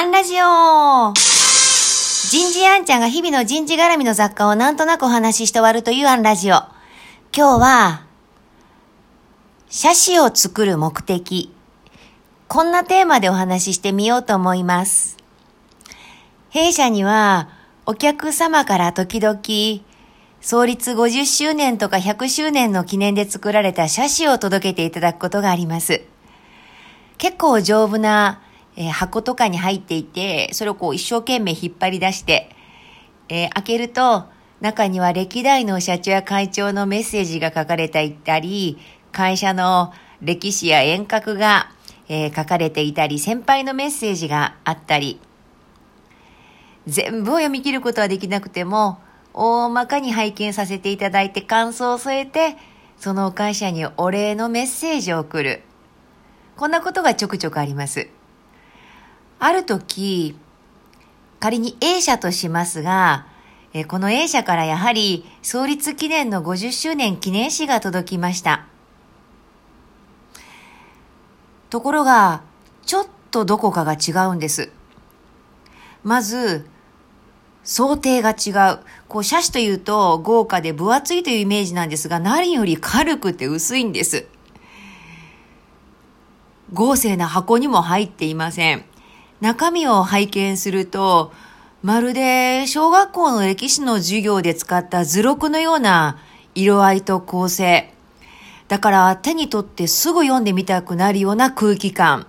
[0.00, 6.54] アンラジオ人事アンちゃんが日々の人事絡みの雑貨をなんとなくお話しして終わるというアンラジオ。
[7.36, 8.06] 今日は、
[9.68, 11.54] 写真を作る目的。
[12.48, 15.18] こんなテーマでお話ししてみようと思います。
[16.48, 17.50] 弊社には、
[17.84, 19.38] お客様から時々、
[20.40, 26.00] 創立50周年とか100周年の記念で作られた写真を届けていただくことがあります。
[27.18, 28.40] 結構丈夫な
[28.80, 32.48] えー、箱とかに入っていて、それをこう一生懸命引っ張り出して、
[33.28, 34.24] えー、開けると、
[34.62, 38.78] 中には歴代の社長や会長のメッセージが書かれていたり、
[39.12, 41.70] 会社の歴史や遠隔が、
[42.08, 45.20] えー、書かれていたり、先輩のメッセージがあったり、
[46.86, 48.98] 全部を読み切ることはできなくても、
[49.34, 52.56] 大まかに拝見させていただいて感想を添えて、
[52.96, 55.64] その会社にお礼のメッセージを送る。
[56.56, 58.08] こんなことがちょくちょくあります。
[59.40, 60.36] ある時、
[61.40, 63.26] 仮に A 社としますが、
[63.88, 68.66] この A 社からやはり創立記念の50周年記念誌が届きました。
[71.70, 72.42] ところが、
[72.84, 74.70] ちょっとどこかが違うんです。
[76.04, 76.68] まず、
[77.64, 78.80] 想定が違う。
[79.08, 84.26] こう、写真というと豪華で分厚いというイメージなんですが、何より軽くて薄いんです。
[86.72, 88.89] 豪勢な箱にも入っていません。
[89.40, 91.32] 中身を拝見すると、
[91.82, 96.18] まるで小学校の歴史の授業で使った図録のような
[96.54, 97.92] 色合いと構成。
[98.68, 102.26] だから手に取ってすぐ読んでみたくなるような空気感。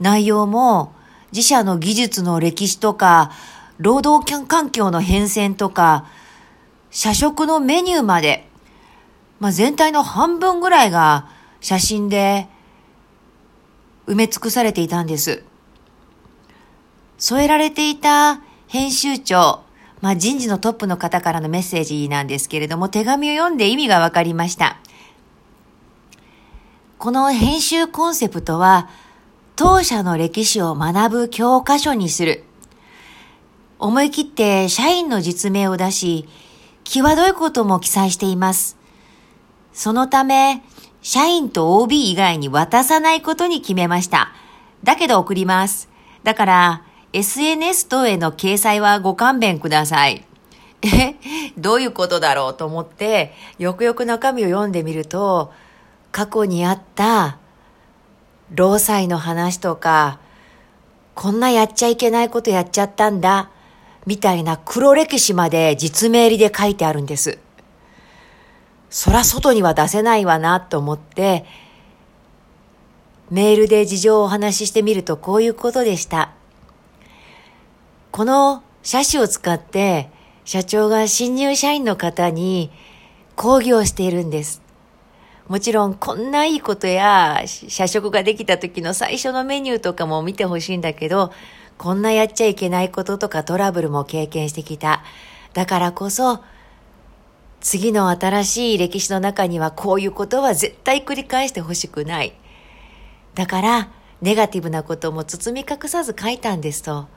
[0.00, 0.94] 内容も
[1.32, 3.30] 自社の技術の歴史とか、
[3.78, 6.06] 労働環境の変遷とか、
[6.90, 8.48] 社食のメニューまで、
[9.38, 11.28] まあ、全体の半分ぐらいが
[11.60, 12.48] 写真で
[14.06, 15.44] 埋め尽くされていたんです。
[17.20, 19.62] 添えられていた編集長、
[20.00, 24.78] まあ、人事のトップの方からのメッセージなんですけれども、手紙を読んで意味がわかりました。
[26.98, 28.88] この編集コンセプトは、
[29.54, 32.44] 当社の歴史を学ぶ教科書にする。
[33.78, 36.26] 思い切って社員の実名を出し、
[36.84, 38.78] 際どいことも記載しています。
[39.74, 40.62] そのため、
[41.02, 44.32] 社員と OB 以外に渡さないことに決めました。
[44.84, 45.90] だけど送ります。
[46.24, 50.24] だから、SNS 等への掲載はご勘弁ください。
[50.82, 51.14] え、
[51.58, 55.52] どういうことだろうと思って、よくよく中身を読んでみると、
[56.12, 57.38] 過去にあった
[58.54, 60.20] 労災の話とか、
[61.14, 63.50] こんなやっちゃいけないことやっちゃったんだ、
[64.06, 67.38] みたいな黒歴史まで実名入りで書いてあるんです。
[68.88, 71.44] そら外には出せないわなと思って、
[73.30, 76.30] メールで事情をお話ししてみるとこういうことでした。
[78.20, 80.10] この写真を使って
[80.44, 82.70] 社長が新入社員の方に
[83.34, 84.60] 講義をしているんです。
[85.48, 91.32] もちろんこんないいことや社食ができた時の最初のメニューとかも見てほしいんだけど、
[91.78, 95.02] こんなやっちゃいけないこととかトラブルも経験してきた。
[95.54, 96.40] だからこそ、
[97.62, 102.34] 次の新しい歴史の中にはこういうことは絶対繰り返してほしくない。
[103.34, 103.88] だから、
[104.20, 107.08] ネガティブなことも包み隠さず書いたんですと。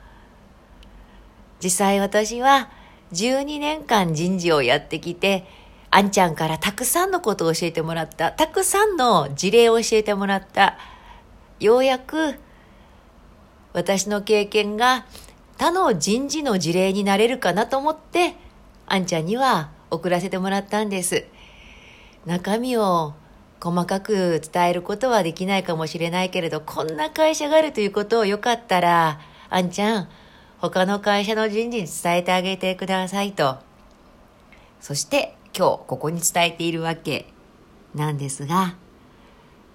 [1.62, 2.70] 実際私は
[3.12, 5.46] 12年間人事をやってきて、
[5.90, 8.32] あんちゃんからたくさんのことを教えてもらった。
[8.32, 10.76] たくさんの事例を教えてもらった。
[11.60, 12.34] ようやく
[13.72, 15.06] 私の経験が
[15.56, 18.34] 他の人事の事例になれるかなと思って、
[18.86, 21.26] あんちゃんには送らせてもらったんです。
[22.26, 23.14] 中身を
[23.60, 30.08] 細かく伝えることはできないかもしれないけれど、こんな会社があるということをよかったら、あんちゃん、
[30.70, 33.58] 他の会社の人事に伝えてあげてくださいと。
[34.80, 37.26] そして今日ここに伝えているわけ
[37.94, 38.74] なんですが、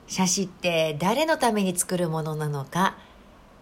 [0.07, 2.97] 写真って誰のために作るものなのか、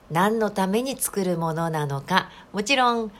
[0.10, 3.12] 何のために作るものなのか、もちろん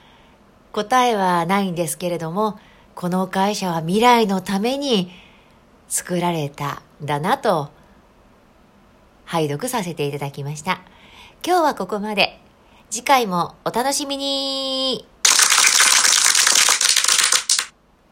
[0.72, 2.58] 答えはないんですけれども、
[2.94, 5.10] この会社は未来のために
[5.88, 7.68] 作られたんだなと、
[9.26, 10.80] 拝読させていただきました。
[11.46, 12.47] 今日はここまで。
[12.90, 15.06] 次回もお楽しみに。